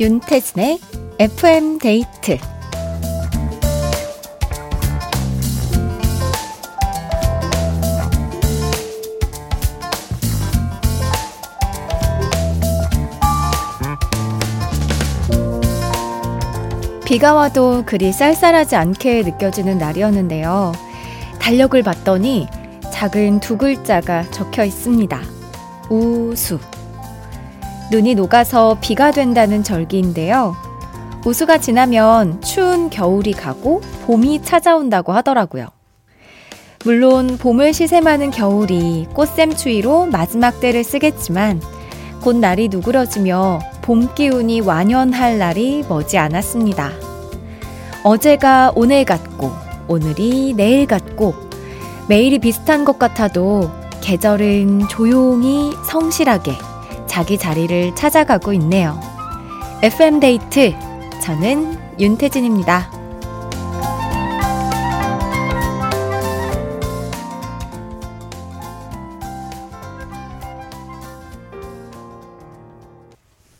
[0.00, 0.78] 윤태진의
[1.18, 2.38] FM 데이트
[17.04, 20.72] 비가 와도 그리 쌀쌀하지 않게 느껴지는 날이었는데요.
[21.40, 22.46] 달력을 봤더니
[22.92, 25.18] 작은 두 글자가 적혀 있습니다.
[25.90, 26.60] 우수.
[27.90, 30.54] 눈이 녹아서 비가 된다는 절기인데요.
[31.24, 35.68] 우수가 지나면 추운 겨울이 가고 봄이 찾아온다고 하더라고요.
[36.84, 41.60] 물론 봄을 시샘하는 겨울이 꽃샘추위로 마지막 때를 쓰겠지만
[42.22, 46.92] 곧 날이 누그러지며 봄 기운이 완연할 날이 머지 않았습니다.
[48.04, 49.50] 어제가 오늘 같고
[49.88, 51.34] 오늘이 내일 같고
[52.08, 53.70] 매일이 비슷한 것 같아도
[54.02, 56.67] 계절은 조용히 성실하게
[57.18, 58.96] 자기 자리를 찾아가고 있네요.
[59.82, 60.72] FM데이트,
[61.20, 62.92] 저는 윤태진입니다.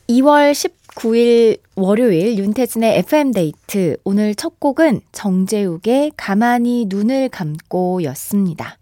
[0.09, 3.97] 2월 19일 월요일 윤태진의 FM데이트.
[4.05, 8.79] 오늘 첫 곡은 정재욱의 가만히 눈을 감고 였습니다.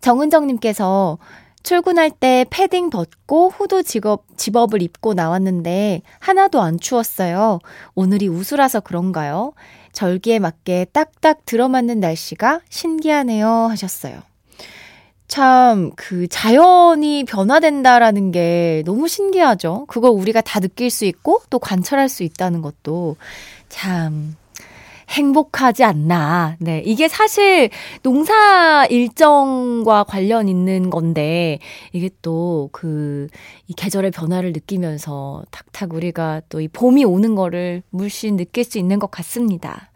[0.00, 1.18] 정은정님께서
[1.66, 7.58] 출근할 때 패딩 벗고 후드 직업, 집업을 입고 나왔는데 하나도 안 추웠어요.
[7.96, 9.52] 오늘이 우수라서 그런가요?
[9.92, 14.22] 절기에 맞게 딱딱 들어맞는 날씨가 신기하네요 하셨어요.
[15.26, 19.86] 참, 그, 자연이 변화된다라는 게 너무 신기하죠?
[19.88, 23.16] 그걸 우리가 다 느낄 수 있고 또 관찰할 수 있다는 것도
[23.68, 24.36] 참,
[25.08, 26.56] 행복하지 않나.
[26.58, 26.82] 네.
[26.84, 27.70] 이게 사실
[28.02, 31.58] 농사 일정과 관련 있는 건데,
[31.92, 33.28] 이게 또 그,
[33.68, 38.98] 이 계절의 변화를 느끼면서 탁탁 우리가 또 이 봄이 오는 거를 물씬 느낄 수 있는
[38.98, 39.90] 것 같습니다.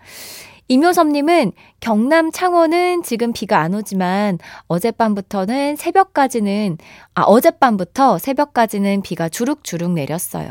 [0.70, 1.50] 이묘섭님은
[1.80, 4.38] 경남 창원은 지금 비가 안 오지만
[4.68, 6.78] 어젯밤부터는 새벽까지는,
[7.14, 10.48] 아, 어젯밤부터 새벽까지는 비가 주룩주룩 내렸어요.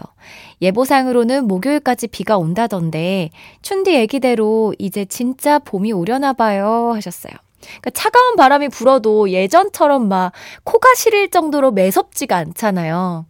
[0.61, 3.29] 예보상으로는 목요일까지 비가 온다던데,
[3.61, 6.91] 춘디 얘기대로 이제 진짜 봄이 오려나 봐요.
[6.93, 7.31] 하셨어요.
[7.61, 10.33] 그러니까 차가운 바람이 불어도 예전처럼 막
[10.65, 13.25] 코가 시릴 정도로 매섭지가 않잖아요.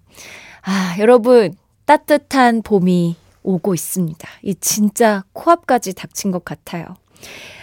[0.63, 1.53] 아, 여러분,
[1.85, 4.27] 따뜻한 봄이 오고 있습니다.
[4.43, 6.85] 이 진짜 코앞까지 닥친 것 같아요.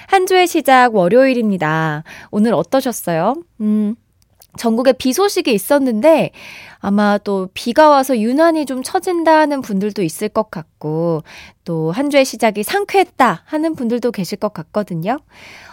[0.08, 2.04] 한 주의 시작 월요일입니다.
[2.30, 3.34] 오늘 어떠셨어요?
[3.60, 3.96] 음,
[4.56, 6.30] 전국에 비 소식이 있었는데
[6.78, 11.22] 아마 또 비가 와서 유난히 좀 처진다는 분들도 있을 것 같고
[11.64, 15.18] 또 한 주의 시작이 상쾌했다 하는 분들도 계실 것 같거든요.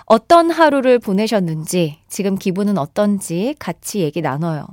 [0.06, 4.66] 어떤 하루를 보내셨는지 지금 기분은 어떤지 같이 얘기 나눠요.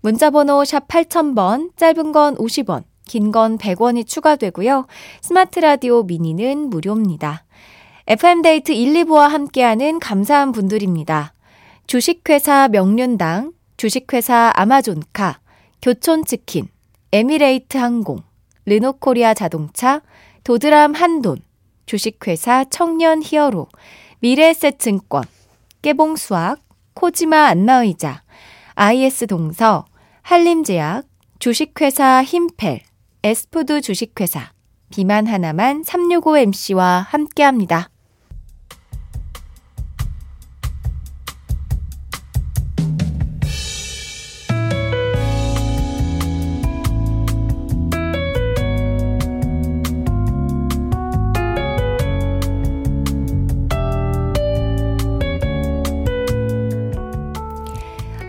[0.00, 4.86] 문자번호 샵 8000번 짧은 건 50원 긴 건 100원이 추가되고요.
[5.20, 7.44] 스마트 라디오 미니는 무료입니다.
[8.06, 11.34] FM데이트 1, 2부와 함께하는 감사한 분들입니다.
[11.88, 15.40] 주식회사 명륜당, 주식회사 아마존카,
[15.82, 16.68] 교촌치킨,
[17.12, 18.22] 에미레이트 항공,
[18.66, 20.02] 르노코리아 자동차,
[20.44, 21.38] 도드람 한돈,
[21.86, 23.68] 주식회사 청년 히어로,
[24.20, 25.24] 미래에셋증권,
[25.82, 26.60] 깨봉수학,
[26.94, 28.22] 코지마 안마의자,
[28.74, 29.86] IS 동서,
[30.22, 31.04] 한림제약,
[31.38, 32.80] 주식회사 힘펠,
[33.24, 34.52] 에스푸드 주식회사
[34.90, 37.90] 비만 하나만 365MC와 함께합니다.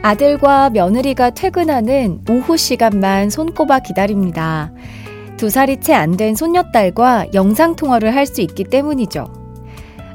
[0.10, 4.72] 아들과 며느리가 퇴근하는 오후 시간만 손꼽아 기다립니다.
[5.38, 9.32] 두 살이 채 안 된 손녀딸과 영상통화를 할 수 있기 때문이죠.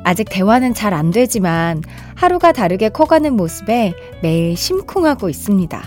[0.02, 1.81] 아직 대화는 잘 안 되지만
[2.17, 5.81] 하루가 다르게 커가는 모습에 매일 심쿵하고 있습니다.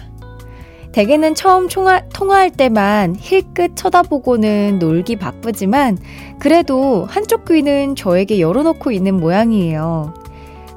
[0.93, 5.97] 대개는 처음 총화, 통화할 때만 힐끗 쳐다보고는 놀기 바쁘지만
[6.39, 10.13] 그래도 한쪽 귀는 저에게 열어놓고 있는 모양이에요.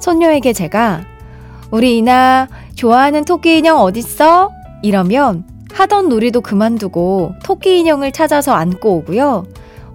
[0.01, 1.05] 손녀에게 제가
[1.71, 4.51] 우리 이나 좋아하는 토끼 인형 어딨어?
[4.83, 9.45] 이러면 하던 놀이도 그만두고 토끼 인형을 찾아서 안고 오고요.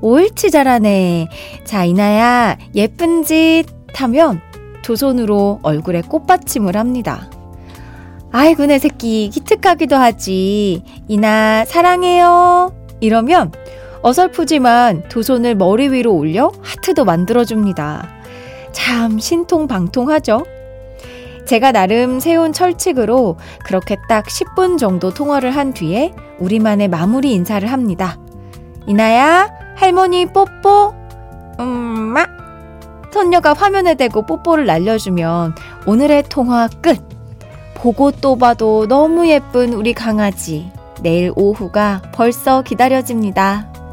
[0.01, 1.27] 옳지 잘하네.
[1.63, 4.39] 자, 이나야, 예쁜 짓 하면
[4.81, 7.29] 두 손으로 얼굴에 꽃받침을 합니다.
[8.31, 10.83] 아이고, 내 새끼, 기특하기도 하지.
[11.07, 12.73] 이나, 사랑해요.
[12.99, 13.51] 이러면
[14.01, 18.07] 어설프지만 두 손을 머리 위로 올려 하트도 만들어줍니다.
[18.71, 20.45] 참 신통방통하죠?
[21.45, 28.17] 제가 나름 세운 철칙으로 그렇게 딱 10분 정도 통화를 한 뒤에 우리만의 마무리 인사를 합니다.
[28.87, 30.93] 이나야, 할머니 뽀뽀.
[31.59, 32.25] 음마.
[33.11, 35.55] 손녀가 화면에 대고 뽀뽀를 날려주면
[35.85, 36.99] 오늘의 통화 끝.
[37.75, 40.71] 보고 또 봐도 너무 예쁜 우리 강아지.
[41.01, 43.84] 내일 오후가 벌써 기다려집니다.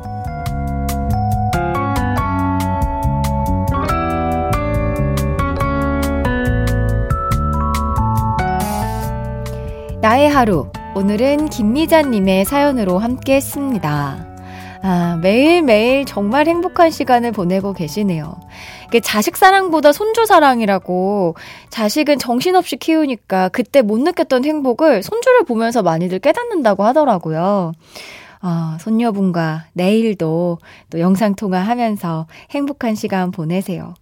[10.02, 10.66] 나의 하루.
[10.96, 14.26] 오늘은 김미자님의 사연으로 함께 했습니다.
[14.82, 18.34] 아, 매일매일 정말 행복한 시간을 보내고 계시네요.
[19.04, 21.36] 자식 사랑보다 손주 사랑이라고
[21.70, 27.70] 자식은 정신없이 키우니까 그때 못 느꼈던 행복을 손주를 보면서 많이들 깨닫는다고 하더라고요.
[28.40, 30.58] 아, 손녀분과 내일도
[30.90, 33.94] 또 영상통화 하면서 행복한 시간 보내세요.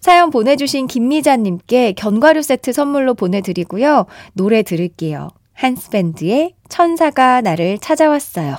[0.00, 4.06] 사연 보내주신 김미자님께 견과류 세트 선물로 보내드리고요.
[4.34, 5.28] 노래 들을게요.
[5.54, 8.56] 한스밴드의 천사가 나를 찾아왔어요.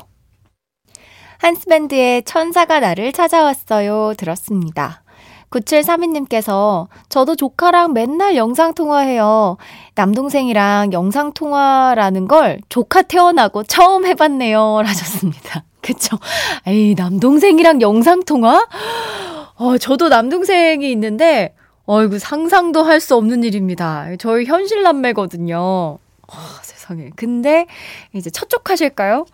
[1.39, 4.13] 한스밴드의 천사가 나를 찾아왔어요.
[4.17, 5.03] 들었습니다.
[5.49, 9.57] 9732님께서 저도 조카랑 맨날 영상통화해요.
[9.95, 14.81] 남동생이랑 영상통화라는 걸 조카 태어나고 처음 해봤네요.
[14.83, 15.63] 라셨습니다.
[15.87, 16.17] 그쵸?
[16.65, 18.67] 에이, 남동생이랑 영상통화?
[19.55, 21.55] 어, 저도 남동생이 있는데,
[21.85, 24.07] 어이구, 상상도 할 수 없는 일입니다.
[24.19, 25.57] 저희 현실 남매거든요.
[25.57, 25.99] 어,
[26.61, 27.09] 세상에.
[27.15, 27.67] 근데
[28.13, 29.25] 이제 첫 조카실까요?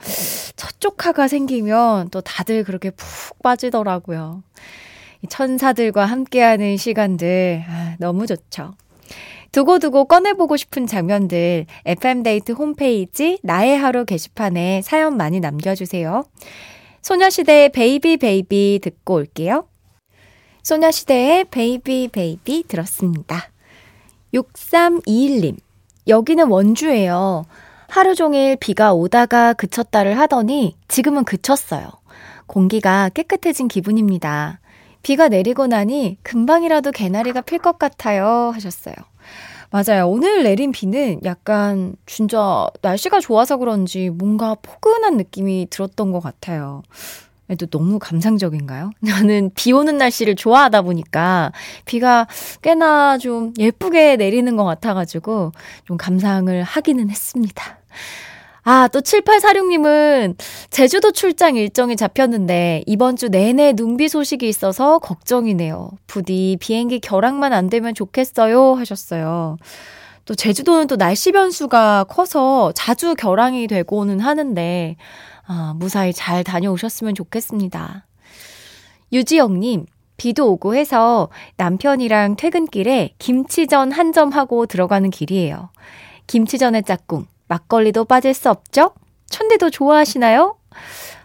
[0.55, 4.43] 첫 조카가 생기면 또 다들 그렇게 푹 빠지더라고요.
[5.29, 8.73] 천사들과 함께하는 시간들 아, 너무 좋죠.
[9.53, 16.25] 두고두고 꺼내보고 싶은 장면들 FM데이트 홈페이지 나의 하루 게시판에 사연 많이 남겨주세요.
[17.03, 19.67] 소녀시대의 Baby Baby 듣고 올게요.
[20.63, 23.51] 소녀시대의 Baby Baby 들었습니다.
[24.33, 25.57] 6321님
[26.07, 27.45] 여기는 원주예요.
[27.87, 31.89] 하루 종일 비가 오다가 그쳤다를 하더니 지금은 그쳤어요.
[32.47, 34.59] 공기가 깨끗해진 기분입니다.
[35.03, 38.51] 비가 내리고 나니 금방이라도 개나리가 필 것 같아요.
[38.53, 38.95] 하셨어요.
[39.69, 40.07] 맞아요.
[40.07, 46.83] 오늘 내린 비는 약간 진짜 날씨가 좋아서 그런지 뭔가 포근한 느낌이 들었던 것 같아요.
[47.59, 48.91] 또 너무 감상적인가요?
[49.07, 51.51] 저는 비 오는 날씨를 좋아하다 보니까
[51.85, 52.27] 비가
[52.61, 55.51] 꽤나 좀 예쁘게 내리는 것 같아가지고
[55.85, 57.79] 좀 감상을 하기는 했습니다.
[58.65, 60.35] 아, 또 7846님은
[60.69, 65.91] 제주도 출장 일정이 잡혔는데 이번 주 내내 눈비 소식이 있어서 걱정이네요.
[66.07, 68.75] 부디 비행기 결항만 안 되면 좋겠어요.
[68.75, 69.57] 하셨어요.
[70.25, 74.95] 또 제주도는 또 날씨 변수가 커서 자주 결항이 되고는 하는데,
[75.45, 78.05] 아, 무사히 잘 다녀오셨으면 좋겠습니다.
[79.11, 79.85] 유지영님,
[80.15, 81.27] 비도 오고 해서
[81.57, 85.69] 남편이랑 퇴근길에 김치전 한 점 하고 들어가는 길이에요.
[86.27, 87.25] 김치전의 짝꿍,
[87.57, 88.93] 막걸리도 빠질 수 없죠?
[89.29, 90.55] 천대도 좋아하시나요?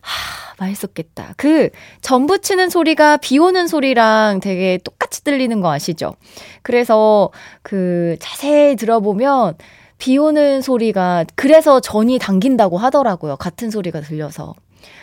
[0.01, 1.33] 하, 맛있었겠다.
[1.39, 1.71] 그,
[2.03, 6.15] 전 부 치는 소리가 비 오는 소리랑 되게 똑같이 들리는 거 아시죠?
[6.63, 7.31] 그래서
[7.63, 9.55] 그, 자세히 들어보면,
[9.97, 13.37] 비 오는 소리가, 그래서 전이 당긴다고 하더라고요.
[13.37, 14.55] 같은 소리가 들려서.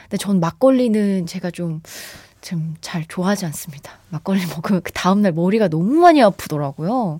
[0.03, 1.81] 근데 전 막걸리는 제가 좀,
[2.41, 3.93] 좀 잘 좋아하지 않습니다.
[4.09, 7.19] 막걸리 먹으면 그 다음날 머리가 너무 많이 아프더라고요.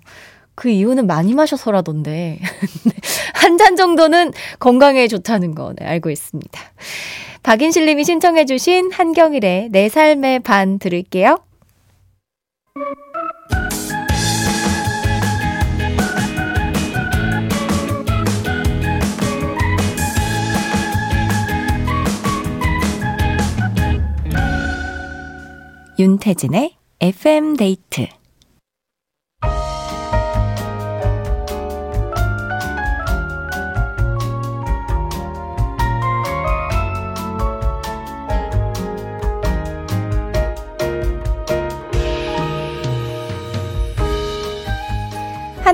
[0.56, 2.40] 그 이유는 많이 마셔서라던데.
[3.34, 6.60] 한 잔 정도는 건강에 좋다는 거, 네, 알고 있습니다.
[7.42, 11.38] 박인실 님이 신청해주신 한경일의 내 삶의 반 들을게요.
[25.98, 28.06] 윤태진의 FM 데이트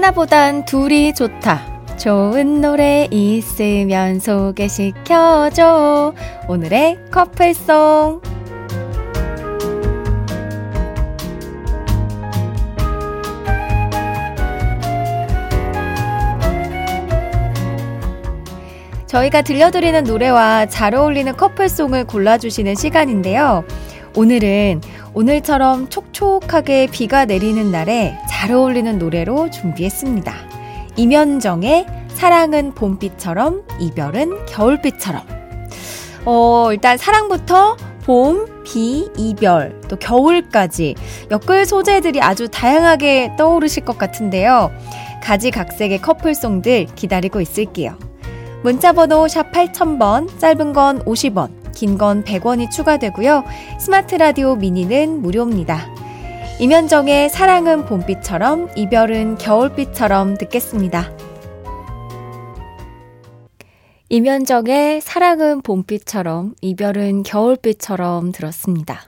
[0.02, 1.62] 하나보단 둘이 좋다.
[1.97, 6.12] 좋은 노래 있으면 소개시켜줘.
[6.49, 8.21] 오늘의 커플송.
[19.06, 23.62] 저희가 들려드리는 노래와 잘 어울리는 커플송을 골라주시는 시간인데요.
[24.16, 24.80] 오늘은
[25.14, 30.35] 오늘처럼 촉촉하게 비가 내리는 날에 잘 어울리는 노래로 준비했습니다.
[30.97, 35.23] 이면정의 사랑은 봄비처럼 이별은 겨울비처럼.
[36.25, 40.97] 어, 일단 사랑부터 봄, 비, 이별, 또 겨울까지
[41.31, 44.73] 엮을 소재들이 아주 다양하게 떠오르실 것 같은데요.
[45.23, 47.97] 가지각색의 커플송들 기다리고 있을게요.
[48.65, 53.45] 문자번호 샵 8000번, 짧은 건 50원, 긴 건 100원이 추가되고요.
[53.79, 56.01] 스마트 라디오 미니는 무료입니다.
[56.61, 61.11] 임현정의 사랑은 봄비처럼 이별은 겨울비처럼 듣겠습니다.
[64.09, 69.00] 임현정의 사랑은 봄비처럼 이별은 겨울비처럼 들었습니다.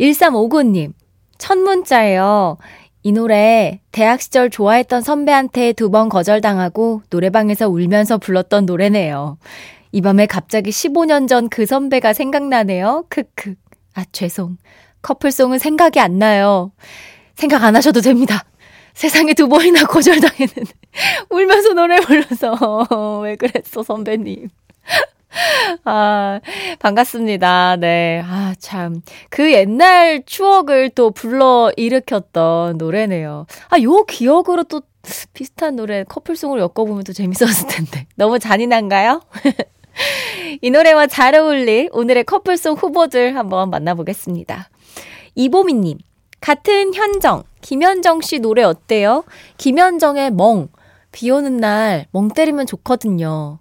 [0.00, 0.92] 1359님,
[1.38, 2.56] 첫 문자예요.
[3.02, 9.38] 이 노래 대학 시절 좋아했던 선배한테 두 번 거절당하고 노래방에서 울면서 불렀던 노래네요.
[9.92, 13.04] 이 밤에 갑자기 15년 전 그 선배가 생각나네요.
[13.08, 13.54] 크크.
[13.94, 14.56] 아, 죄송.
[15.06, 16.72] 커플송은 생각이 안 나요.
[17.36, 18.44] 생각 안 하셔도 됩니다.
[18.92, 20.72] 세상에 두 번이나 거절당했는데.
[21.30, 23.20] 울면서 노래 불러서.
[23.22, 24.48] 왜 그랬어, 선배님.
[25.84, 26.40] 아,
[26.80, 27.76] 반갑습니다.
[27.76, 28.20] 네.
[28.24, 29.00] 아, 참.
[29.30, 33.46] 그 옛날 추억을 또 불러 일으켰던 노래네요.
[33.68, 34.82] 아, 요 기억으로 또
[35.34, 38.06] 비슷한 노래 커플송을 엮어보면 또 재밌었을 텐데.
[38.16, 39.20] 너무 잔인한가요?
[40.62, 44.68] 이 노래와 잘 어울릴 오늘의 커플송 후보들 한번 만나보겠습니다.
[45.36, 45.98] 이보미님,
[46.40, 49.24] 같은 현정, 김현정 씨 노래 어때요?
[49.58, 50.68] 김현정의 멍.
[51.12, 53.58] 비 오는 날 멍 때리면 좋거든요.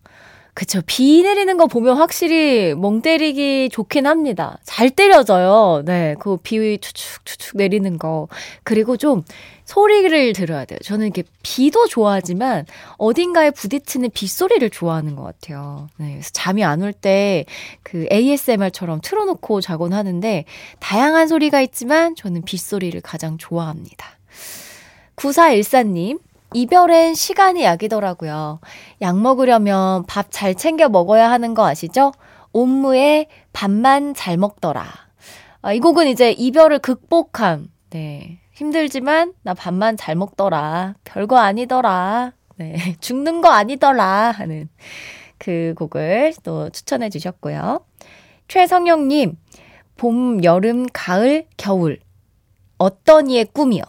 [0.54, 0.82] 그쵸.
[0.86, 4.58] 비 내리는 거 보면 확실히 멍 때리기 좋긴 합니다.
[4.64, 5.84] 잘 때려져요.
[5.86, 6.16] 네.
[6.20, 8.30] 그 비 추축추축 내리는 거.
[8.64, 9.24] 그리고 좀
[9.66, 10.78] 소리를 들어야 돼요.
[10.84, 12.66] 저는 이렇게 비도 좋아하지만
[12.98, 15.88] 어딘가에 부딪히는 빗소리를 좋아하는 것 같아요.
[15.98, 16.12] 네.
[16.14, 17.46] 그래서 잠이 안 올 때
[17.84, 20.46] 그 ASMR처럼 틀어놓고 자곤 하는데
[20.80, 24.06] 다양한 소리가 있지만 저는 빗소리를 가장 좋아합니다.
[25.16, 26.20] 9414님,
[26.54, 28.60] 이별엔 시간이 약이더라고요.
[29.02, 32.12] 약 먹으려면 밥 잘 챙겨 먹어야 하는 거 아시죠?
[32.54, 34.86] 옴무에 밥만 잘 먹더라.
[35.62, 38.40] 아, 이 곡은 이제 이별을 극복한, 네.
[38.56, 40.96] 힘들지만 나 밥만 잘 먹더라.
[41.04, 42.32] 별거 아니더라.
[42.56, 42.96] 네.
[43.02, 44.32] 죽는 거 아니더라.
[44.32, 44.70] 하는
[45.38, 47.86] 그 곡을 또 추천해 주셨고요.
[48.48, 49.38] 최성영님,
[49.98, 52.00] 봄, 여름, 가을, 겨울.
[52.78, 53.84] 어떤 이의 꿈이요?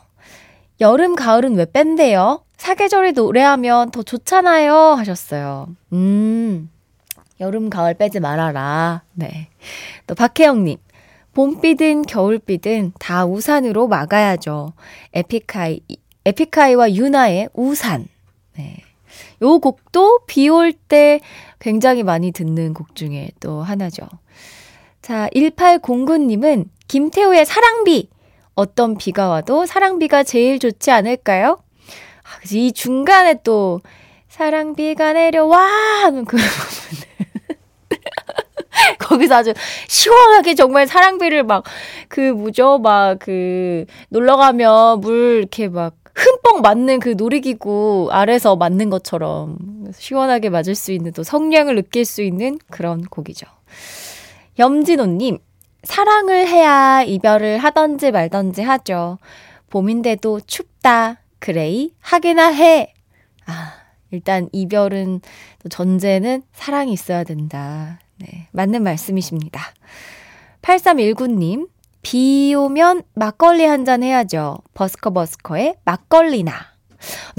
[0.80, 2.44] 여름, 가을은 왜 뺀대요?
[2.56, 4.74] 사계절이 노래하면 더 좋잖아요.
[4.74, 5.68] 하셨어요.
[5.92, 6.70] 음,
[7.38, 9.02] 여름, 가을 빼지 말아라.
[9.12, 9.48] 네.
[10.06, 10.78] 또 박혜영님.
[11.36, 14.72] 봄비든 겨울비든 다 우산으로 막아야죠.
[15.12, 15.80] 에픽하이,
[16.24, 18.08] 에픽하이와 유나의 우산.
[18.56, 18.78] 네.
[19.42, 21.20] 요 곡도 비 올 때
[21.58, 24.08] 굉장히 많이 듣는 곡 중에 또 하나죠.
[25.02, 28.08] 자, 1809님은 김태우의 사랑비.
[28.54, 31.58] 어떤 비가 와도 사랑비가 제일 좋지 않을까요?
[32.24, 33.82] 아, 이 중간에 또
[34.30, 35.60] 사랑비가 내려와
[36.02, 37.25] 하는 그 부분.
[38.98, 39.52] 거기서 아주
[39.88, 41.64] 시원하게 정말 사랑비를 막
[42.08, 48.88] 그 뭐죠 막 그 놀러 가면 물 이렇게 막 흠뻑 맞는 그 놀이기구 아래서 맞는
[48.90, 49.58] 것처럼
[49.94, 53.46] 시원하게 맞을 수 있는 또 성량을 느낄 수 있는 그런 곡이죠.
[54.58, 55.38] 염진호님,
[55.82, 59.18] 사랑을 해야 이별을 하던지 말던지 하죠.
[59.68, 61.20] 봄인데도 춥다.
[61.38, 62.94] 그레이 하기나 해.
[63.46, 63.74] 아,
[64.10, 65.20] 일단 이별은
[65.62, 67.98] 또 전제는 사랑이 있어야 된다.
[68.18, 69.60] 네, 맞는 말씀이십니다.
[70.62, 71.68] 8319님,
[72.02, 74.58] 비 오면 막걸리 한 잔 해야죠.
[74.74, 76.52] 버스커 버스커의 막걸리나.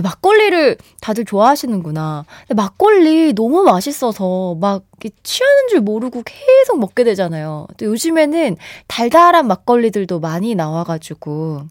[0.02, 2.26] 막걸리를 다들 좋아하시는구나.
[2.48, 4.84] 근데 막걸리 너무 맛있어서 막
[5.24, 7.68] 취하는 줄 모르고 계속 먹게 되잖아요.
[7.78, 8.56] 또 요즘에는
[8.88, 11.64] 달달한 막걸리들도 많이 나와가지고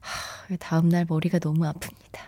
[0.00, 2.18] 하, 다음날 머리가 너무 아픕니다.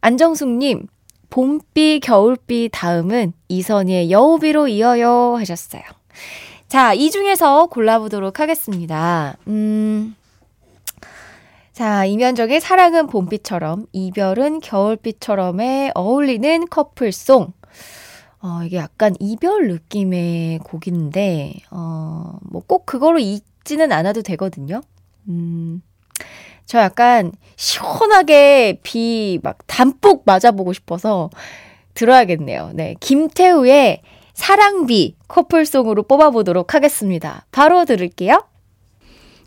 [0.00, 0.86] 안정숙님,
[1.32, 5.80] 봄비, 겨울비 다음은 이선희의 여우비로 이어요 하셨어요.
[6.68, 9.38] 자, 이 중에서 골라보도록 하겠습니다.
[9.48, 10.14] 음,
[11.72, 17.54] 자, 이면적의 사랑은 봄비처럼, 이별은 겨울비처럼에 어울리는 커플송.
[18.42, 24.82] 어, 이게 약간 이별 느낌의 곡인데, 어, 뭐 꼭 그거로 잊지는 않아도 되거든요.
[25.28, 25.80] 음,
[26.66, 31.30] 저 약간 시원하게 비 막 담뿍 맞아보고 싶어서
[31.94, 32.70] 들어야겠네요.
[32.74, 32.94] 네.
[33.00, 34.02] 김태우의
[34.34, 37.46] 사랑비 커플송으로 뽑아보도록 하겠습니다.
[37.52, 38.44] 바로 들을게요.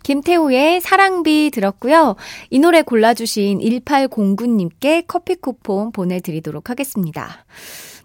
[0.03, 2.15] 김태우의 사랑비 들었고요.
[2.51, 7.45] 이 노래 골라주신 1809님께 커피 쿠폰 보내드리도록 하겠습니다.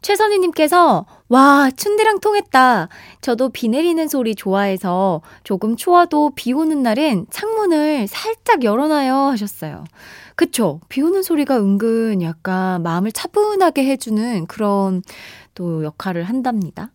[0.03, 2.89] 최선희님께서, 와, 춘디랑 통했다.
[3.21, 9.85] 저도 비 내리는 소리 좋아해서 조금 추워도 비 오는 날엔 창문을 살짝 열어놔요 하셨어요.
[10.37, 10.81] 그쵸?
[10.89, 15.03] 비 오는 소리가 은근 약간 마음을 차분하게 해주는 그런
[15.55, 16.91] 또 역할을 한답니다.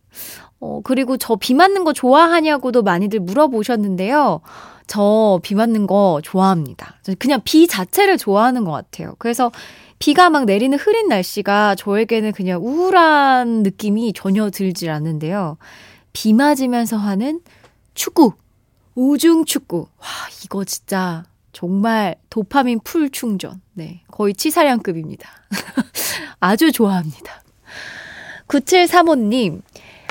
[0.59, 4.41] 어, 그리고 저 비 맞는 거 좋아하냐고도 많이들 물어보셨는데요.
[4.87, 6.95] 저 비 맞는 거 좋아합니다.
[7.19, 9.15] 그냥 비 자체를 좋아하는 것 같아요.
[9.19, 9.51] 그래서
[9.99, 15.57] 비가 막 내리는 흐린 날씨가 저에게는 그냥 우울한 느낌이 전혀 들질 않는데요.
[16.13, 17.41] 비 맞으면서 하는
[17.93, 18.33] 축구.
[18.95, 19.87] 우중 축구.
[19.99, 20.07] 와,
[20.43, 21.23] 이거 진짜
[21.53, 23.61] 정말 도파민 풀 충전.
[23.73, 24.01] 네.
[24.11, 25.29] 거의 치사량급입니다.
[26.39, 27.43] 아주 좋아합니다.
[28.47, 29.61] 9735님,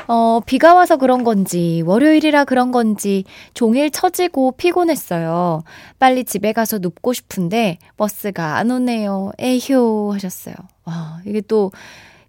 [0.07, 5.63] 어, 비가 와서 그런 건지, 월요일이라 그런 건지, 종일 처지고 피곤했어요.
[5.99, 9.33] 빨리 집에 가서 눕고 싶은데, 버스가 안 오네요.
[9.39, 10.55] 에휴, 하셨어요.
[10.85, 11.73] 와, 이게 또,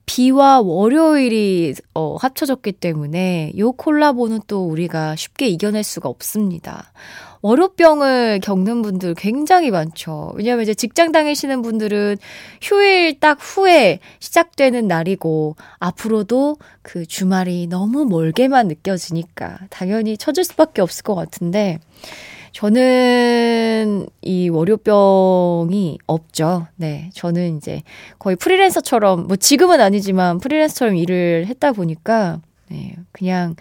[0.06, 6.92] 비와 월요일이 어, 합쳐졌기 때문에 요 콜라보는 또 우리가 쉽게 이겨낼 수가 없습니다.
[7.46, 10.32] 월요병을 겪는 분들 굉장히 많죠.
[10.36, 12.18] 왜냐하면 이제 직장 다니시는 분들은
[12.60, 21.04] 휴일 딱 후에 시작되는 날이고 앞으로도 그 주말이 너무 멀게만 느껴지니까 당연히 쳐질 수밖에 없을
[21.04, 21.78] 것 같은데
[22.52, 26.66] 저는 이 월요병이 없죠.
[26.78, 27.12] 네.
[27.14, 27.84] 저는 이제
[28.18, 32.96] 거의 프리랜서처럼, 뭐 지금은 아니지만 프리랜서처럼 일을 했다 보니까, 네.
[33.12, 33.56] 그냥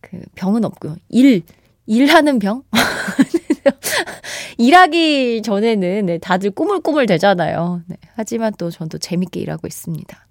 [0.00, 0.96] 그 병은 없고요.
[1.08, 1.42] 일,
[1.88, 2.62] 일하는 병?
[4.58, 7.82] 일하기 전에는 네, 다들 꾸물꾸물 되잖아요.
[7.86, 10.26] 네, 하지만 또 전 또 재밌게 일하고 있습니다.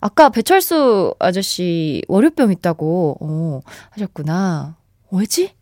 [0.00, 3.60] 아까 배철수 아저씨 월요병 있다고 어,
[3.90, 4.76] 하셨구나.
[5.10, 5.52] 왜지?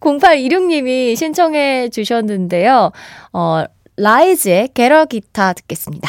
[0.00, 2.92] 0826님이 신청해 주셨는데요.
[3.32, 3.64] 어,
[3.96, 6.08] 라이즈의 게러 기타 듣겠습니다.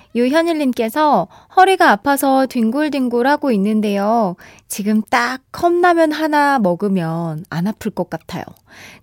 [0.15, 4.35] 유현일님께서 허리가 아파서 뒹굴뒹굴 하고 있는데요.
[4.67, 8.43] 지금 딱 컵라면 하나 먹으면 안 아플 것 같아요.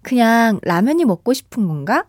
[0.02, 2.04] 그냥 라면이 먹고 싶은 건가?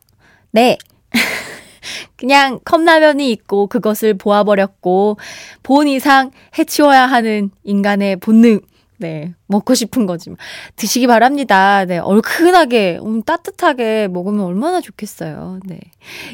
[0.51, 0.77] 네.
[2.17, 5.17] 그냥 컵라면이 있고 그것을 보아버렸고
[5.63, 8.59] 본 이상 해치워야 하는 인간의 본능.
[8.99, 10.29] 네, 먹고 싶은 거지.
[10.75, 11.85] 드시기 바랍니다.
[11.85, 15.59] 네, 얼큰하게, 음, 따뜻하게 먹으면 얼마나 좋겠어요.
[15.65, 15.79] 네.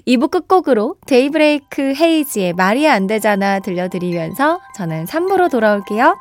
[0.08, 6.16] 2부 끝곡으로 데이브레이크 헤이지의 말이 안 되잖아 들려드리면서 저는 3부로 돌아올게요.